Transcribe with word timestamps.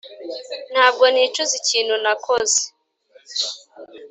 ntabwo 0.71 1.03
nicuza 1.13 1.53
ikintu 1.61 1.93
nakoze. 2.03 2.59